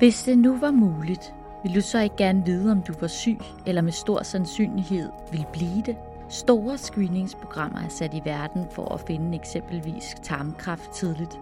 [0.00, 3.38] Hvis det nu var muligt, ville du så ikke gerne vide, om du var syg,
[3.66, 5.96] eller med stor sandsynlighed vil blive det?
[6.28, 11.40] Store screeningsprogrammer er sat i verden for at finde eksempelvis tarmkræft tidligt.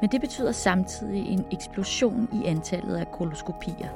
[0.00, 3.88] Men det betyder samtidig en eksplosion i antallet af koloskopier.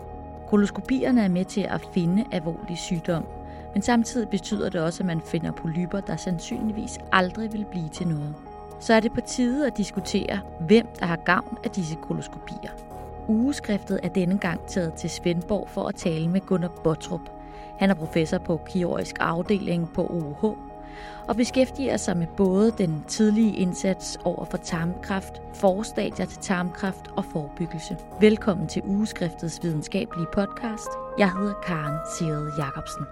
[0.48, 3.24] Koloskopierne er med til at finde alvorlig sygdom,
[3.74, 8.08] men samtidig betyder det også, at man finder polyper, der sandsynligvis aldrig vil blive til
[8.08, 8.34] noget.
[8.80, 12.91] Så er det på tide at diskutere, hvem der har gavn af disse koloskopier.
[13.28, 17.30] Ugeskriftet er denne gang taget til Svendborg for at tale med Gunnar Bottrup.
[17.78, 20.58] Han er professor på kirurgisk afdeling på OUH
[21.28, 27.24] og beskæftiger sig med både den tidlige indsats over for tarmkræft, forstadier til tarmkræft og
[27.24, 27.96] forebyggelse.
[28.20, 30.88] Velkommen til Ugeskriftets videnskabelige podcast.
[31.18, 33.04] Jeg hedder Karen Sigrid Jacobsen.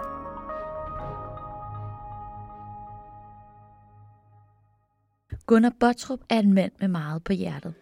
[5.46, 7.74] Gunnar Bottrup er en mand med meget på hjertet.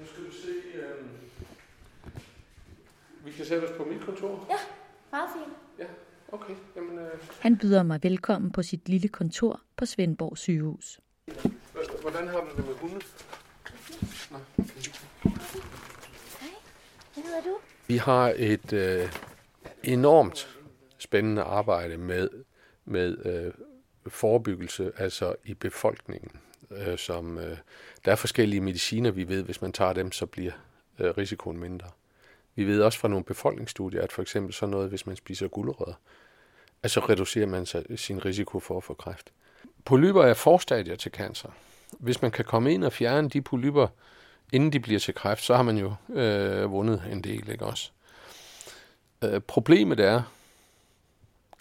[0.00, 0.48] Nu skal du se,
[0.78, 1.04] øh,
[3.32, 4.46] vi kan sætte os på mit kontor.
[4.50, 4.56] Ja,
[5.12, 5.56] meget fint.
[5.78, 5.84] Ja,
[6.32, 6.54] okay.
[6.76, 11.00] Jamen, øh, Han byder mig velkommen på sit lille kontor på Svendborg sygehus.
[12.00, 12.94] hvordan har du det med hunde?
[14.30, 14.72] Nå, okay.
[17.14, 17.58] Hvad hedder du?
[17.86, 19.12] Vi har et øh,
[19.82, 20.58] enormt
[20.98, 22.28] spændende arbejde med,
[22.84, 23.52] med øh,
[24.12, 26.30] forebyggelse, altså i befolkningen.
[26.70, 27.56] Øh, som, øh,
[28.04, 30.52] der er forskellige mediciner, vi ved, hvis man tager dem, så bliver
[30.98, 31.88] øh, risikoen mindre.
[32.54, 35.94] Vi ved også fra nogle befolkningsstudier, at for eksempel sådan noget, hvis man spiser gulerødder,
[36.86, 39.32] så reducerer man sig, sin risiko for at få kræft.
[39.84, 41.48] Polyper er forstadier til cancer.
[41.98, 43.86] Hvis man kan komme ind og fjerne de polyper,
[44.52, 47.90] inden de bliver til kræft, så har man jo øh, vundet en del, ikke også?
[49.24, 50.22] Øh, problemet er,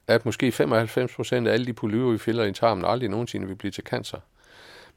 [0.07, 3.71] at måske 95% af alle de polyper, vi fælder i tarmen, aldrig nogensinde vil blive
[3.71, 4.17] til cancer.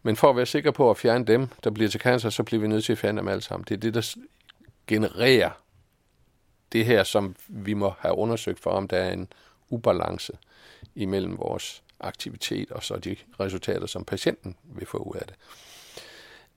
[0.02, 2.60] Men for at være sikker på at fjerne dem, der bliver til cancer, så bliver
[2.60, 3.64] vi nødt til at fjerne dem alle sammen.
[3.68, 4.16] Det er det, der
[4.86, 5.50] genererer
[6.72, 9.28] det her, som vi må have undersøgt for, om der er en
[9.68, 10.32] ubalance
[10.94, 15.34] imellem vores aktivitet og så de resultater, som patienten vil få ud af det.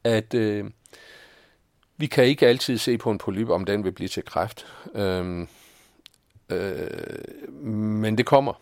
[0.04, 0.66] At øh,
[1.98, 4.66] vi kan ikke altid se på en polyp, om den vil blive til kræft.
[4.96, 5.48] Øhm,
[6.50, 8.54] øh, men det kommer.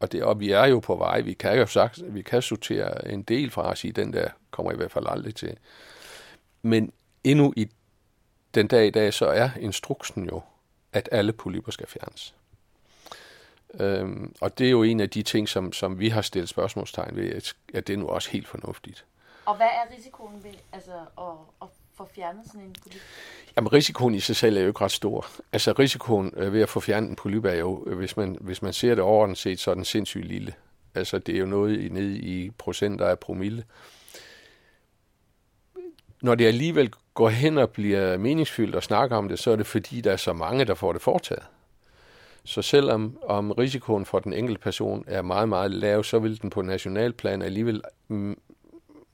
[0.00, 1.20] Og, det, og vi er jo på vej.
[1.20, 4.72] Vi kan jo sagt, vi kan sortere en del fra os i den der kommer
[4.72, 5.56] i hvert fald aldrig til.
[6.62, 6.92] Men
[7.24, 7.68] endnu i
[8.54, 10.42] den dag i dag, så er instruksen jo,
[10.98, 12.34] at alle polyper skal fjernes.
[13.74, 17.16] Øhm, og det er jo en af de ting, som, som vi har stillet spørgsmålstegn
[17.16, 19.04] ved, at, at det er nu også helt fornuftigt.
[19.44, 21.24] Og hvad er risikoen ved altså, at,
[21.62, 23.00] at få fjernet sådan en polyp?
[23.56, 25.26] Jamen, risikoen i sig selv er jo ikke ret stor.
[25.52, 28.62] Altså, risikoen øh, ved at få fjernet en polyp er jo, øh, hvis man, hvis
[28.62, 30.54] man ser det overordnet set, så er den sindssygt lille.
[30.94, 33.64] Altså, det er jo noget i, nede i procenter af promille.
[36.22, 39.66] Når det alligevel går hen og bliver meningsfyldt at snakke om det, så er det
[39.66, 41.42] fordi, der er så mange, der får det foretaget.
[42.44, 46.50] Så selvom om risikoen for den enkelte person er meget, meget lav, så vil den
[46.50, 47.82] på nationalplan alligevel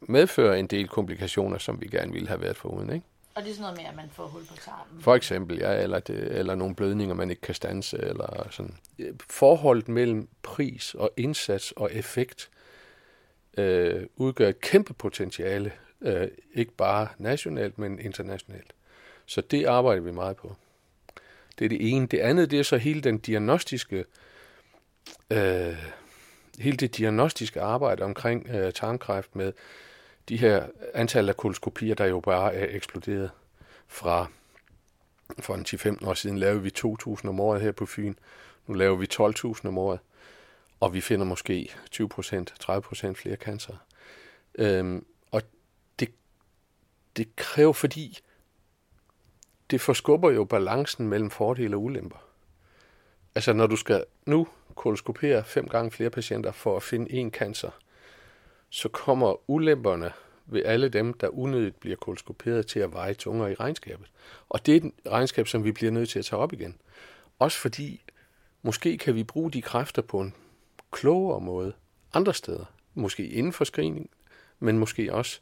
[0.00, 3.06] medføre en del komplikationer, som vi gerne ville have været foruden, ikke?
[3.34, 5.03] Og det er sådan noget med, at man får hul på tarmen.
[5.03, 8.75] For eksempel, ja, eller, det, eller nogle blødninger, man ikke kan stanse, eller sådan.
[9.31, 12.50] Forholdet mellem pris og indsats og effekt
[13.59, 15.72] øh, udgør et kæmpe potentiale,
[16.04, 18.72] øh, ikke bare nationalt, men internationalt.
[19.26, 20.56] Så det arbejder vi meget på.
[21.59, 22.06] Det er det ene.
[22.06, 24.04] Det andet, det er så hele den diagnostiske,
[25.31, 25.76] øh,
[26.59, 29.53] hele det diagnostiske arbejde omkring øh, tarmkræft med
[30.28, 33.31] de her antal af koloskopier, der jo bare er eksploderet
[33.88, 34.26] fra
[35.38, 35.66] for en
[36.00, 38.15] 10-15 år siden lavede vi 2.000 om året her på Fyn.
[38.66, 39.98] Nu laver vi 12.000 om året,
[40.81, 43.75] og vi finder måske 20% 30% flere cancer.
[44.54, 45.04] Øhm,
[47.16, 48.19] det kræver, fordi
[49.70, 52.26] det forskubber jo balancen mellem fordele og ulemper.
[53.34, 57.70] Altså når du skal nu koloskopere fem gange flere patienter for at finde én cancer,
[58.70, 60.12] så kommer ulemperne
[60.47, 64.06] ved alle dem, der unødigt bliver koloskoperet til at veje tungere i regnskabet.
[64.48, 66.77] Og det er et regnskab, som vi bliver nødt til at tage op igen.
[67.39, 68.03] Også fordi,
[68.62, 70.34] måske kan vi bruge de kræfter på en
[70.91, 71.72] klogere måde
[72.12, 72.65] andre steder.
[72.94, 74.10] Måske inden for screening,
[74.59, 75.41] men måske også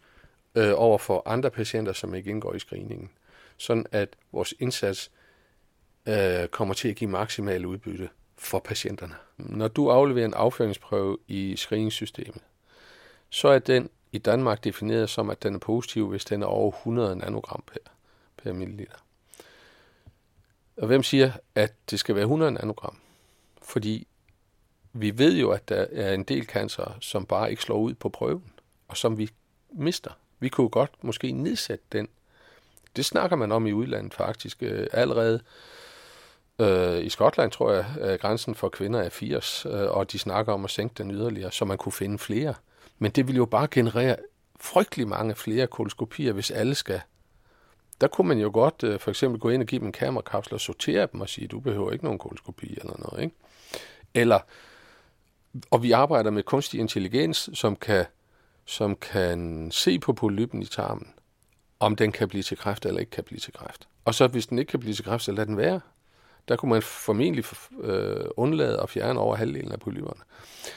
[0.54, 3.10] øh, over for andre patienter, som ikke indgår i screeningen.
[3.56, 5.10] Sådan at vores indsats
[6.08, 9.14] øh, kommer til at give maksimal udbytte for patienterne.
[9.36, 12.42] Når du afleverer en afføringsprøve i screeningssystemet,
[13.30, 16.70] så er den i Danmark defineret som, at den er positiv, hvis den er over
[16.70, 17.78] 100 nanogram per,
[18.36, 18.96] per milliliter.
[20.76, 22.96] Og hvem siger, at det skal være 100 nanogram?
[23.62, 24.06] Fordi
[24.92, 28.08] vi ved jo, at der er en del cancer, som bare ikke slår ud på
[28.08, 28.52] prøven,
[28.88, 29.30] og som vi
[29.70, 30.10] mister.
[30.42, 32.08] Vi kunne godt måske nedsætte den
[32.96, 35.40] Det snakker man om i udlandet faktisk øh, allerede.
[36.58, 40.52] Øh, I Skotland tror jeg, at grænsen for kvinder er 80, øh, og de snakker
[40.52, 42.54] om at sænke den yderligere, så man kunne finde flere.
[42.98, 44.16] Men det vil jo bare generere
[44.60, 47.00] frygtelig mange flere koloskopier, hvis alle skal.
[48.00, 50.54] Der kunne man jo godt øh, for eksempel gå ind og give dem en kamerakapsel
[50.54, 53.22] og sortere dem og sige, du behøver ikke nogen koloskopi eller noget.
[53.22, 53.36] Ikke?
[54.14, 54.38] Eller,
[55.70, 58.04] og vi arbejder med kunstig intelligens, som kan,
[58.64, 61.12] som kan se på polypen i tarmen,
[61.80, 63.88] om den kan blive til kræft eller ikke kan blive til kræft.
[64.04, 65.80] Og så hvis den ikke kan blive til kræft, så lad den være.
[66.48, 67.44] Der kunne man formentlig
[67.80, 70.20] øh, undlade at fjerne over halvdelen af polyperne.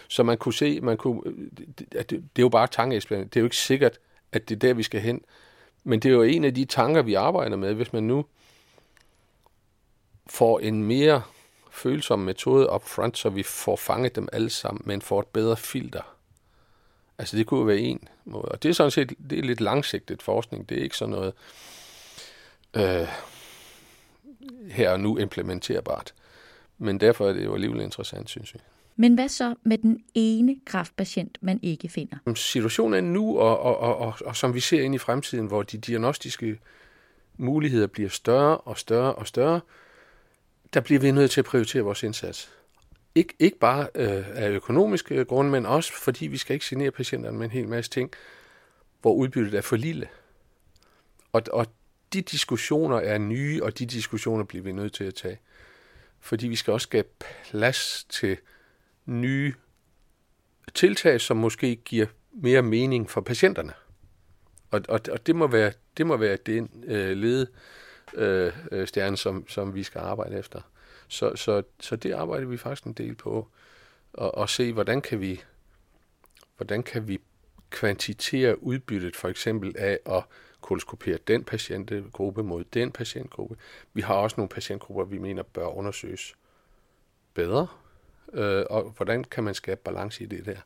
[0.08, 1.22] Så man kunne se, man kunne,
[1.58, 3.34] det, det, det er jo bare tankeeksperiment.
[3.34, 4.00] Det er jo ikke sikkert,
[4.32, 5.22] at det er der, vi skal hen.
[5.84, 7.74] Men det er jo en af de tanker, vi arbejder med.
[7.74, 8.26] Hvis man nu
[10.28, 11.22] får en mere
[11.72, 15.58] følsom metode op front, så vi får fanget dem alle sammen, men får et bedre
[15.58, 16.15] filter.
[17.18, 18.46] Altså det kunne jo være en måde.
[18.46, 20.70] Og det er sådan set det er lidt langsigtet forskning.
[20.70, 21.34] Det er ikke sådan noget
[22.76, 23.08] øh,
[24.70, 26.14] her og nu implementerbart.
[26.78, 28.62] Men derfor er det jo alligevel interessant, synes jeg.
[28.96, 32.18] Men hvad så med den ene kraftpatient, man ikke finder?
[32.36, 35.64] Situationen er nu, og, og, og, og, og som vi ser ind i fremtiden, hvor
[35.64, 36.60] de diagnostiske
[37.38, 39.62] muligheder bliver større og større og større,
[40.74, 42.52] der bliver vi nødt til at prioritere vores indsats.
[43.16, 46.92] Ikke, ikke bare øh, af økonomiske øh, grunde, men også fordi vi skal ikke genere
[46.92, 48.12] patienterne med en hel masse ting,
[49.02, 50.08] hvor udbyttet er for lille.
[51.34, 51.68] Og, og
[52.14, 55.40] de diskussioner er nye, og de diskussioner bliver vi nødt til at tage.
[56.20, 57.08] Fordi vi skal også skabe
[57.50, 58.38] plads til
[59.06, 59.54] nye
[60.74, 63.74] tiltag, som måske giver mere mening for patienterne.
[64.72, 67.48] Og, og, og det må være det må være den øh, lede
[68.14, 70.62] øh, øh, stjerne, som, som vi skal arbejde efter.
[71.08, 73.48] Så, så, så det arbejder vi faktisk en del på.
[74.14, 75.42] Og, og se, hvordan kan vi
[76.58, 77.20] hvordan kan vi
[77.70, 80.24] kvantitere udbyttet for eksempel af at
[80.62, 83.56] koloskopere den patientgruppe mod den patientgruppe.
[83.94, 86.34] Vi har også nogle patientgrupper, vi mener bør undersøges
[87.34, 87.68] bedre,
[88.34, 90.58] øh, og hvordan kan man skabe balance i det der.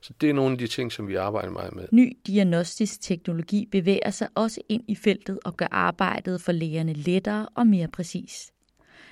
[0.00, 1.88] Så det er nogle af de ting, som vi arbejder meget med.
[1.92, 7.48] Ny diagnostisk teknologi bevæger sig også ind i feltet og gør arbejdet for lægerne lettere
[7.54, 8.52] og mere præcis.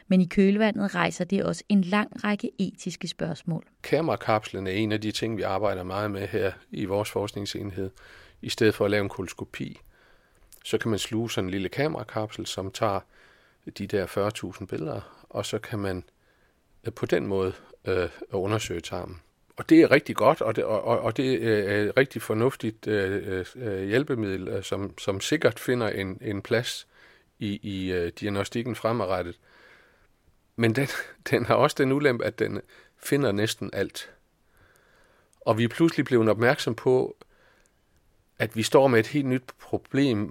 [0.09, 3.65] Men i kølvandet rejser det også en lang række etiske spørgsmål.
[3.83, 7.91] Kamerakapslen er en af de ting, vi arbejder meget med her i vores forskningsenhed.
[8.43, 9.81] I stedet for at lave en koloskopi,
[10.65, 13.01] så kan man sluge sådan en lille kamerakapsel, som tager
[13.79, 14.07] de der
[14.61, 16.05] 40.000 billeder, og så kan man
[16.85, 17.53] øh, på den måde
[17.85, 19.21] øh, undersøge tarmen.
[19.57, 22.87] Og det er rigtig godt, og det, og, og det øh, er et rigtig fornuftigt
[22.87, 26.87] øh, øh, hjælpemiddel, øh, som, som sikkert finder en, en plads
[27.39, 29.39] i, i øh, diagnostikken fremadrettet.
[30.59, 30.89] Men den,
[31.31, 32.61] den har også den ulempe, at den
[32.97, 34.11] finder næsten alt.
[35.41, 37.17] Og vi er pludselig blevet opmærksom på,
[38.39, 40.25] at vi står med et helt nyt problem.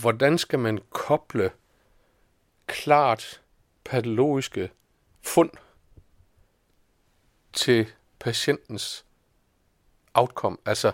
[0.00, 1.50] Hvordan skal man koble
[2.66, 3.40] klart
[3.84, 4.70] patologiske
[5.22, 5.50] fund
[7.52, 7.86] til
[8.18, 9.04] patientens
[10.14, 10.56] outcome?
[10.66, 10.92] Altså,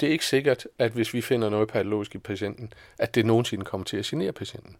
[0.00, 3.64] det er ikke sikkert, at hvis vi finder noget patologisk i patienten, at det nogensinde
[3.64, 4.76] kommer til at genere patienten.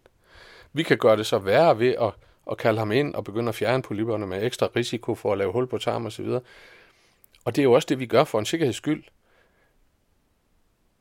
[0.73, 2.13] Vi kan gøre det så værre ved at,
[2.47, 5.53] og kalde ham ind og begynde at fjerne polyperne med ekstra risiko for at lave
[5.53, 6.27] hul på tarm osv.
[7.45, 9.05] Og det er jo også det, vi gør for en sikkerheds skyld.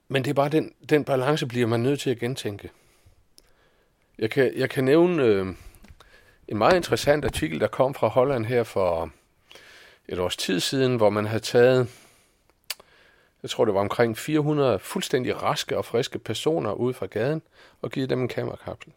[0.07, 2.71] Men det er bare den, den balance, bliver man nødt til at gentænke.
[4.17, 5.47] Jeg kan, jeg kan nævne øh,
[6.47, 9.11] en meget interessant artikel, der kom fra Holland her for
[10.07, 11.89] et års tid siden, hvor man havde taget,
[13.43, 17.41] jeg tror det var omkring 400 fuldstændig raske og friske personer ud fra gaden,
[17.81, 18.93] og givet dem en kamerakapsel.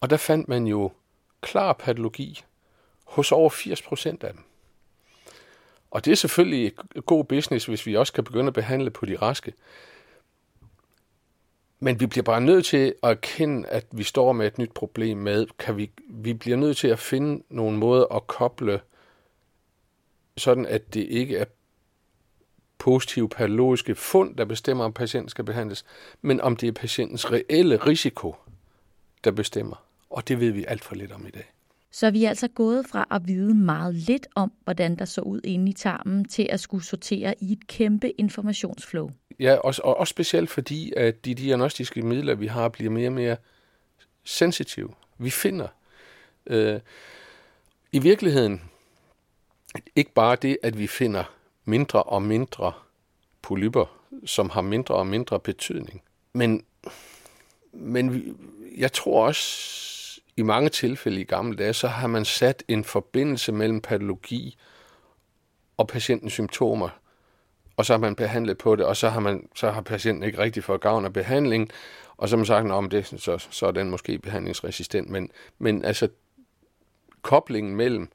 [0.00, 0.92] Og der fandt man jo
[1.42, 2.44] klar patologi
[3.04, 4.42] hos over 80 procent af dem.
[5.90, 6.72] Og det er selvfølgelig
[7.06, 9.52] god business, hvis vi også kan begynde at behandle på de raske.
[11.80, 15.18] Men vi bliver bare nødt til at erkende, at vi står med et nyt problem
[15.18, 18.80] med, kan vi, vi bliver nødt til at finde nogle måder at koble,
[20.36, 21.44] sådan at det ikke er
[22.78, 25.84] positive patologiske fund, der bestemmer, om patienten skal behandles,
[26.22, 28.34] men om det er patientens reelle risiko,
[29.24, 29.76] der bestemmer.
[30.12, 31.52] Og det ved vi alt for lidt om i dag.
[31.90, 35.40] Så vi er altså gået fra at vide meget lidt om, hvordan der så ud
[35.44, 39.10] inde i tarmen, til at skulle sortere i et kæmpe informationsflow.
[39.40, 43.12] Ja, og, og også specielt fordi, at de diagnostiske midler, vi har, bliver mere og
[43.12, 43.36] mere
[44.24, 44.90] sensitive.
[45.18, 45.68] Vi finder
[46.46, 46.80] øh,
[47.92, 48.62] i virkeligheden
[49.96, 51.24] ikke bare det, at vi finder
[51.64, 52.72] mindre og mindre
[53.42, 56.02] polyper, som har mindre og mindre betydning.
[56.32, 56.64] Men,
[57.72, 58.36] men
[58.76, 59.91] jeg tror også,
[60.36, 64.58] i mange tilfælde i gamle dage, så har man sat en forbindelse mellem patologi
[65.76, 66.88] og patientens symptomer,
[67.76, 70.38] og så har man behandlet på det, og så har, man, så har patienten ikke
[70.38, 71.70] rigtig fået gavn af behandlingen,
[72.16, 75.10] Og så har man sagt, om det, så, så er den måske behandlingsresistent.
[75.10, 76.08] Men, men altså,
[77.22, 78.08] koblingen mellem,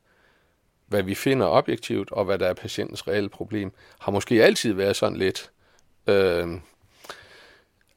[0.88, 4.96] hvad vi finder objektivt, og hvad der er patientens reelle problem, har måske altid været
[4.96, 5.52] sådan lidt...
[6.08, 6.48] Øh,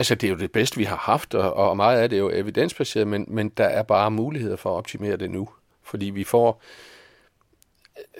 [0.00, 2.20] altså, det er jo det bedste, vi har haft, og, og meget af det er
[2.20, 5.48] jo evidensbaseret, men, men der er bare muligheder for at optimere det nu.
[5.82, 6.62] Fordi vi får,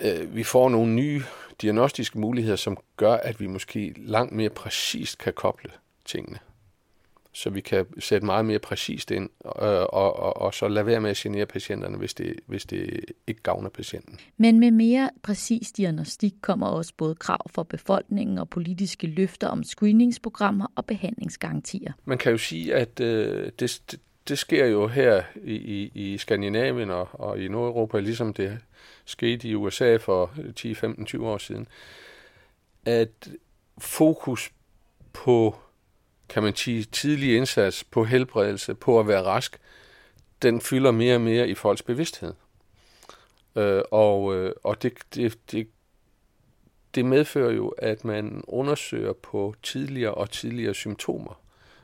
[0.01, 1.23] øh, vi får nogle nye
[1.63, 5.71] diagnostiske muligheder, som gør, at vi måske langt mere præcist kan koble
[6.05, 6.39] tingene
[7.33, 11.01] så vi kan sætte meget mere præcist ind, øh, og, og, og så lade være
[11.01, 14.19] med at genere patienterne, hvis det, hvis det ikke gavner patienten.
[14.37, 19.65] Men med mere præcis diagnostik kommer også både krav for befolkningen og politiske løfter om
[19.65, 21.93] screeningsprogrammer og behandlingsgarantier.
[22.05, 26.19] Man kan jo sige, at øh, det, det, det sker jo her i, i, i
[26.19, 28.59] Skandinavien og, og i Nordeuropa, ligesom det
[29.05, 31.69] skete i USA for 10, 15, 20 år siden,
[32.85, 33.31] at
[33.79, 34.53] fokus
[35.13, 35.57] på
[36.31, 39.59] kan man sige, tidlig indsats på helbredelse, på at være rask,
[40.43, 42.35] den fylder mere og mere i folks bevidsthed.
[43.57, 45.69] Øh, og øh, og det, det, det,
[46.95, 51.41] det medfører jo, at man undersøger på tidligere og tidligere symptomer.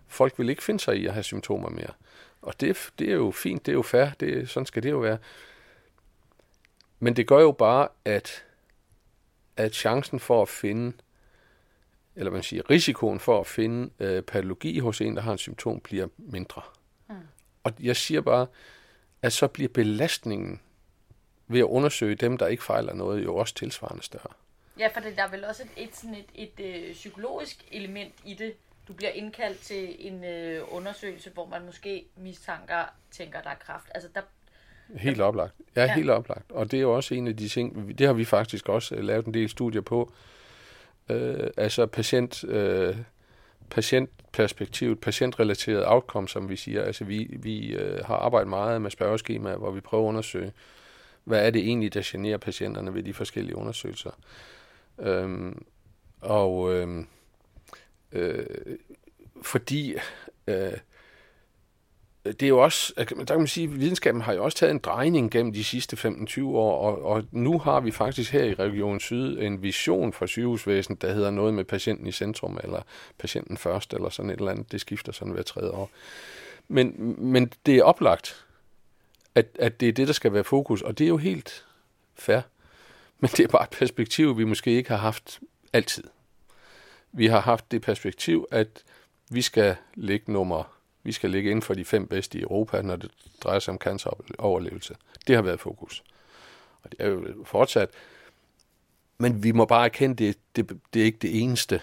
[0.08, 1.92] Folk vil ikke finde sig i at have symptomer mere.
[2.42, 4.98] Og det, det er jo fint, det er jo fair, det, sådan skal det jo
[4.98, 5.18] være.
[6.98, 8.44] Men det gør jo bare, at,
[9.56, 10.92] at chancen for at finde
[12.16, 15.80] eller man siger, risikoen for at finde øh, patologi hos en, der har en symptom,
[15.80, 16.62] bliver mindre.
[17.08, 17.14] Mm.
[17.64, 18.46] Og jeg siger bare,
[19.22, 20.60] at så bliver belastningen
[21.48, 24.32] ved at undersøge dem, der ikke fejler noget, jo også tilsvarende større.
[24.78, 28.14] Ja, for der er vel også et, et, sådan et, et, et øh, psykologisk element
[28.24, 28.54] i det.
[28.88, 33.86] Du bliver indkaldt til en øh, undersøgelse, hvor man måske mistanker, tænker, der er kraft.
[33.94, 34.20] Altså, der,
[34.94, 35.54] Helt oplagt.
[35.76, 36.52] Ja, ja, helt oplagt.
[36.52, 39.04] Og det er jo også en af de ting, det har vi faktisk også øh,
[39.04, 40.12] lavet en del studier på,
[41.10, 42.96] øh, altså patient, øh,
[43.70, 46.82] patientperspektivet, patientrelateret outcome, som vi siger.
[46.82, 50.52] Altså vi, vi øh, har arbejdet meget med spørgeskemaer, hvor vi prøver at undersøge,
[51.24, 54.10] hvad er det egentlig, der generer patienterne ved de forskellige undersøgelser.
[54.98, 55.64] Øhm,
[56.20, 57.04] og øh,
[58.12, 58.46] øh,
[59.42, 59.94] fordi
[60.46, 60.72] øh,
[62.26, 64.70] det er jo også, altså, der kan man sige, at videnskaben har jo også taget
[64.70, 68.54] en drejning gennem de sidste 15-20 år, og, og nu har vi faktisk her i
[68.54, 72.82] Region Syd en vision for sygehusvæsenet, der hedder noget med patienten i centrum, eller
[73.18, 74.72] patienten først, eller sådan et eller andet.
[74.72, 75.90] Det skifter sådan hver tredje år.
[76.68, 78.44] Men, men det er oplagt,
[79.34, 81.64] at, at det er det, der skal være fokus, og det er jo helt
[82.14, 82.40] fair.
[83.20, 85.40] Men det er bare et perspektiv, vi måske ikke har haft
[85.72, 86.04] altid.
[87.12, 88.82] Vi har haft det perspektiv, at
[89.30, 90.75] vi skal ligge nummer
[91.06, 93.10] vi skal ligge inden for de fem bedste i Europa, når det
[93.42, 94.94] drejer sig om canceroverlevelse.
[95.26, 96.04] Det har været fokus.
[96.82, 97.88] Og det er jo fortsat.
[99.18, 101.80] Men vi må bare erkende, det, det, det er ikke det eneste,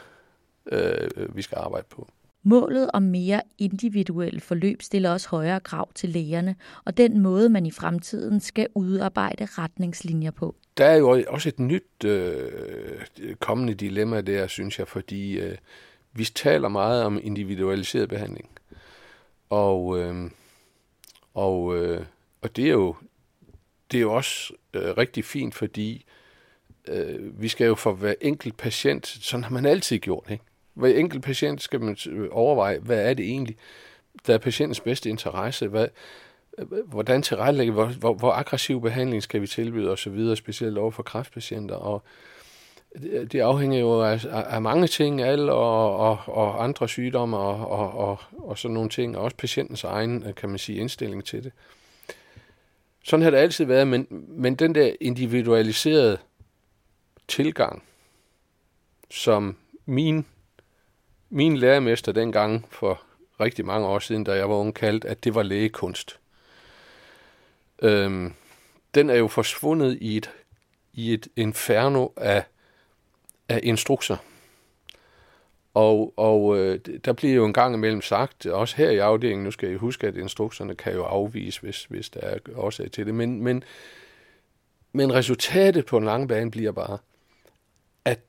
[0.72, 2.08] øh, vi skal arbejde på.
[2.44, 7.66] Målet om mere individuelle forløb stiller også højere krav til lægerne, og den måde, man
[7.66, 10.56] i fremtiden skal udarbejde retningslinjer på.
[10.78, 13.02] Der er jo også et nyt øh,
[13.40, 15.58] kommende dilemma der, synes jeg, fordi øh,
[16.14, 18.50] vi taler meget om individualiseret behandling.
[19.54, 20.32] Og, øh,
[21.34, 22.06] og, øh,
[22.42, 22.96] og det er jo
[23.92, 26.06] det er jo også øh, rigtig fint, fordi
[26.88, 30.44] øh, vi skal jo for hver enkelt patient, sådan har man altid gjort, ikke?
[30.74, 33.58] Hver enkelt patient skal man øh, overveje, hvad er det egentlig,
[34.28, 35.88] der er patientens bedste interesse, hvad,
[36.58, 41.04] øh, hvordan tilrettelægge, hvor, hvor, hvor aggressiv behandling skal vi tilbyde osv., specielt over for
[41.04, 42.04] kræftpatienter, og
[43.02, 48.10] det afhænger jo af, af mange ting, al og, og, og andre sygdomme og, og,
[48.10, 51.52] og, og sådan nogle ting, og også patientens egen, kan man sige, indstilling til det.
[53.04, 56.18] Sådan har det altid været, men, men den der individualiserede
[57.28, 57.84] tilgang,
[59.12, 60.26] som min,
[61.30, 63.02] min lærermester dengang for
[63.40, 66.20] rigtig mange år siden, da jeg var ung, kaldte, at det var lægekunst.
[67.82, 68.34] Øhm,
[68.96, 70.32] den er jo forsvundet i et,
[70.94, 72.44] i et inferno af
[73.50, 74.18] af instrukser.
[75.74, 79.52] Og, og øh, der bliver jo en gang imellem sagt, også her i afdelingen, nu
[79.52, 83.16] skal I huske, at instrukserne kan jo afvise, hvis, hvis der er årsag til det,
[83.16, 83.64] men, men,
[84.94, 86.98] men resultatet på en lang bane bliver bare,
[88.06, 88.20] at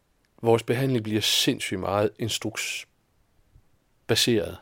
[0.42, 4.56] vores behandling bliver sindssygt meget instruksbaseret.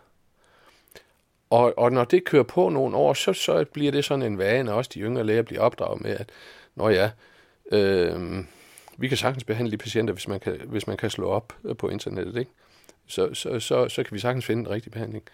[1.51, 4.73] Og, og når det kører på nogle år, så, så bliver det sådan en vane,
[4.73, 6.31] også de yngre læger bliver opdraget med, at
[6.75, 7.11] når ja,
[7.73, 8.45] øh,
[8.99, 11.77] vi kan sagtens behandle de patienter, hvis man kan, hvis man kan slå op øh,
[11.77, 12.37] på internettet.
[12.37, 12.51] Ikke?
[13.07, 15.25] Så, så, så, så kan vi sagtens finde en rigtig behandling.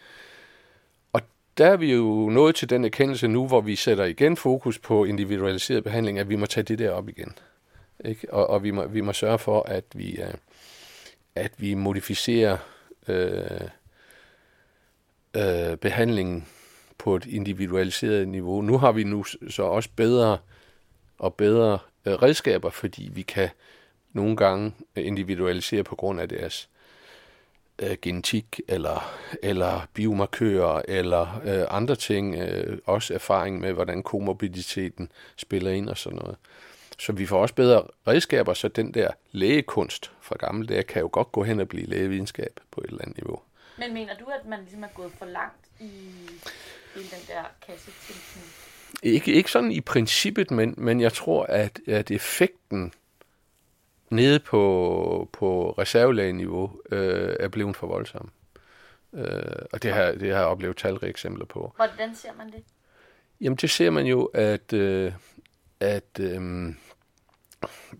[1.12, 1.20] Og
[1.58, 5.04] der er vi jo nået til den erkendelse nu, hvor vi sætter igen fokus på
[5.04, 7.32] individualiseret behandling, at vi må tage det der op igen.
[8.04, 8.34] Ikke?
[8.34, 10.34] Og, og vi, må, vi må sørge for, at vi, øh,
[11.34, 12.56] at vi modificerer
[13.08, 13.60] øh,
[15.36, 16.46] øh, behandlingen
[16.98, 18.62] på et individualiseret niveau.
[18.62, 20.38] Nu har vi nu så også bedre
[21.18, 23.48] og bedre Øh, redskaber, fordi vi kan
[24.12, 26.68] nogle gange øh, individualisere på grund af deres
[27.78, 32.36] øh, genetik eller, eller biomarkører eller øh, andre ting.
[32.36, 36.36] Øh, også erfaring med, hvordan komorbiditeten spiller ind og sådan noget.
[36.98, 41.08] Så vi får også bedre redskaber, så den der lægekunst fra gamle dage kan jo
[41.12, 43.40] godt gå hen og blive lægevidenskab på et eller andet niveau.
[43.78, 45.84] Men mener du, at man ligesom er gået for langt i,
[46.96, 48.67] i den der kassetænkning?
[49.02, 52.92] Ikke, ikke sådan i princippet, men, men jeg tror, at, at effekten
[54.10, 58.30] nede på, på reservelægeniveau øh, er blevet for voldsom.
[59.14, 59.42] Øh,
[59.72, 61.72] og det har, det har jeg oplevet talrige eksempler på.
[61.76, 62.64] Hvordan ser man det?
[63.40, 65.12] Jamen det ser man jo, at, øh,
[65.80, 66.74] at øh,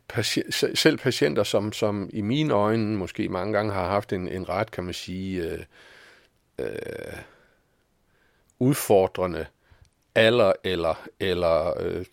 [0.09, 4.49] patient, selv patienter, som, som i mine øjne måske mange gange har haft en, en
[4.49, 5.64] ret, kan man sige, øh,
[6.59, 7.18] øh,
[8.59, 9.47] udfordrende
[10.15, 12.05] alder eller, eller øh,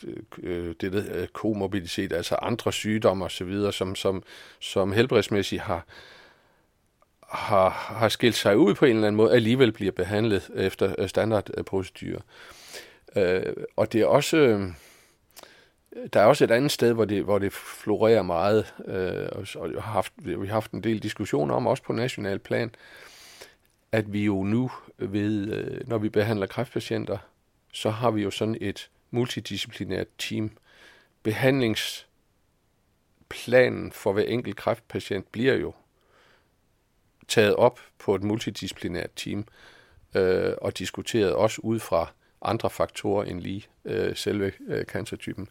[0.44, 4.24] øh, det der øh, komorbiditet, altså andre sygdomme osv., som, som,
[4.60, 5.86] som helbredsmæssigt har,
[7.30, 11.10] har, har skilt sig ud på en eller anden måde, alligevel bliver behandlet efter øh,
[11.10, 12.22] standardprocedurer.
[13.16, 14.38] Øh, og det er også...
[14.38, 14.62] Øh,
[16.14, 19.76] der er også et andet sted, hvor det, hvor det florerer meget, øh, og vi
[19.76, 22.76] har, haft, vi har haft en del diskussioner om, også på national plan,
[23.92, 27.18] at vi jo nu ved, øh, når vi behandler kræftpatienter,
[27.76, 30.58] så har vi jo sådan et multidisciplinært team.
[31.24, 35.74] Behandlingsplanen for hver enkelt kræftpatient bliver jo
[37.28, 39.48] taget op på et multidisciplinært team
[40.16, 45.50] øh, og diskuteret også ud fra andre faktorer end lige øh, selve øh, cancertypen.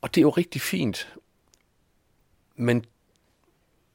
[0.00, 1.14] Og det er jo rigtig fint,
[2.56, 2.84] men,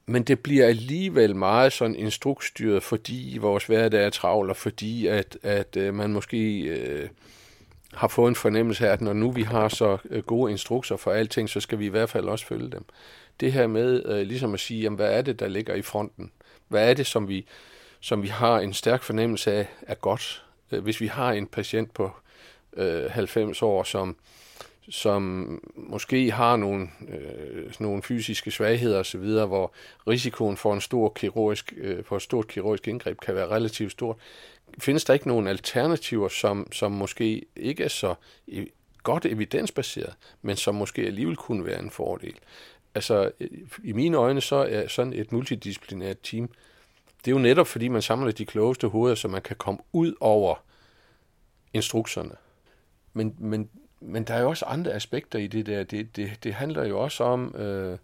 [0.05, 5.37] men det bliver alligevel meget sådan instruksstyret, fordi vores hverdag er travl, og fordi at,
[5.43, 7.09] at øh, man måske øh,
[7.93, 11.11] har fået en fornemmelse af, at når nu vi har så øh, gode instrukser for
[11.11, 12.85] alting, så skal vi i hvert fald også følge dem.
[13.39, 16.31] Det her med øh, ligesom at sige, jamen, hvad er det, der ligger i fronten?
[16.67, 17.45] Hvad er det, som vi,
[17.99, 20.43] som vi har en stærk fornemmelse af, er godt?
[20.71, 22.11] Øh, hvis vi har en patient på
[22.77, 24.15] øh, 90 år, som,
[24.89, 29.73] som måske har nogle, øh, nogle fysiske svagheder osv., hvor
[30.07, 34.17] risikoen for en stor kirurgisk, øh, for et stort kirurgisk indgreb kan være relativt stort,
[34.79, 38.15] findes der ikke nogen alternativer, som, som måske ikke er så
[38.51, 42.35] e-, godt evidensbaseret, men som måske alligevel kunne være en fordel.
[42.95, 43.31] Altså,
[43.83, 46.49] i mine øjne, så er sådan et multidisciplinært team
[47.25, 50.13] det er jo netop, fordi man samler de klogeste hoveder, så man kan komme ud
[50.19, 50.55] over
[51.73, 52.35] instrukserne.
[53.13, 53.69] Men, men,
[54.05, 55.83] men der er jo også andre aspekter i det der.
[55.83, 57.97] Det, det, det handler jo også om, øh,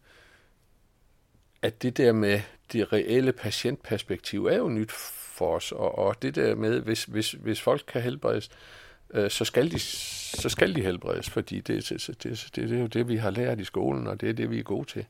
[1.62, 2.42] at det der med
[2.74, 5.72] det reelle patientperspektiv er jo nyt for os.
[5.72, 8.50] Og, og det der med, hvis, hvis, hvis folk kan helbredes,
[9.14, 12.82] øh, så, skal de, så skal de helbredes, fordi det, det, det, det, det er
[12.82, 15.06] jo det, vi har lært i skolen, og det er det, vi er gode til.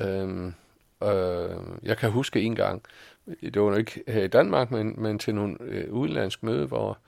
[0.00, 0.54] Øhm,
[1.02, 2.82] Øh, jeg kan huske en gang,
[3.40, 6.98] det var ikke her i Danmark, men, men til nogle øh, udlandsk møde, hvor,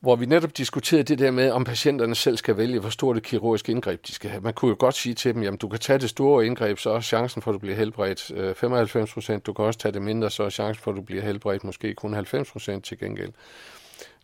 [0.00, 3.22] hvor vi netop diskuterede det der med, om patienterne selv skal vælge, hvor stort et
[3.22, 4.40] kirurgisk indgreb de skal have.
[4.40, 6.90] Man kunne jo godt sige til dem, jamen du kan tage det store indgreb, så
[6.90, 9.46] er chancen for, at du bliver helbredt øh, 95 procent.
[9.46, 11.94] Du kan også tage det mindre, så er chancen for, at du bliver helbredt måske
[11.94, 13.32] kun 90 procent til gengæld.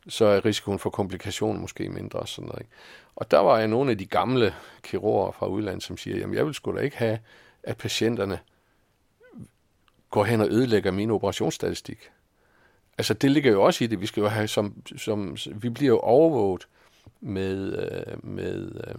[0.08, 2.60] Så er risikoen for komplikationer måske mindre og sådan noget.
[2.60, 2.72] Ikke?
[3.16, 6.46] Og der var jeg nogle af de gamle kirurger fra udlandet, som siger, jamen jeg
[6.46, 7.18] vil sgu da ikke have
[7.62, 8.38] at patienterne
[10.10, 12.10] går hen og ødelægger min operationsstatistik.
[12.98, 14.00] Altså det ligger jo også i det.
[14.00, 16.68] Vi skal jo have som, som vi bliver jo overvåget
[17.20, 18.94] med, øh, med øh,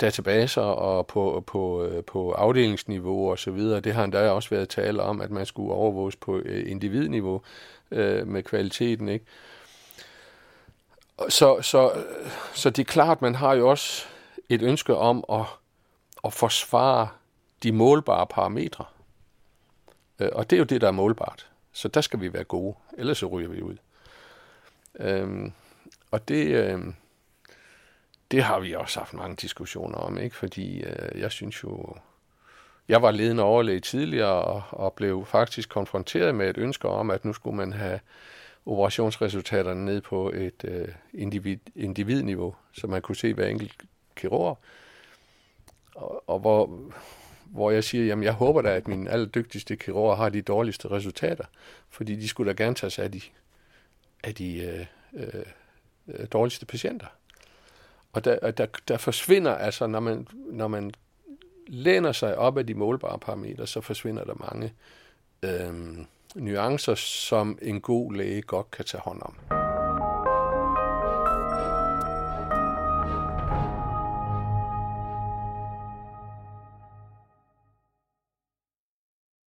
[0.00, 3.80] databaser og på, på, øh, på afdelingsniveau og så videre.
[3.80, 7.42] Det har endda også været tale om, at man skulle overvåges på øh, individniveau
[7.90, 9.24] øh, med kvaliteten, ikke?
[11.28, 11.92] Så, så,
[12.54, 14.04] så det er klart, man har jo også
[14.48, 15.44] et ønske om at,
[16.24, 17.08] at forsvare
[17.62, 18.84] de målbare parametre.
[20.18, 21.49] Øh, og det er jo det, der er målbart.
[21.72, 23.76] Så der skal vi være gode, ellers så ryger vi ud.
[25.00, 25.52] Øhm,
[26.10, 26.80] og det, øh,
[28.30, 30.36] det har vi også haft mange diskussioner om, ikke?
[30.36, 31.96] fordi øh, jeg synes jo,
[32.88, 37.24] jeg var ledende overlæge tidligere og, og blev faktisk konfronteret med et ønske om, at
[37.24, 38.00] nu skulle man have
[38.66, 43.74] operationsresultaterne ned på et øh, individ, individniveau, så man kunne se hver enkelt
[44.16, 44.58] kirurg.
[45.94, 46.78] Og, og hvor,
[47.50, 51.44] hvor jeg siger, jamen jeg håber da, at mine allerdygtigste kirurger har de dårligste resultater,
[51.88, 53.20] fordi de skulle da gerne tage sig af de,
[54.24, 54.86] af de øh,
[56.06, 57.06] øh, dårligste patienter.
[58.12, 60.92] Og der, der, der forsvinder, altså når man, når man
[61.66, 64.72] læner sig op af de målbare parametre, så forsvinder der mange
[65.42, 69.69] øh, nuancer, som en god læge godt kan tage hånd om.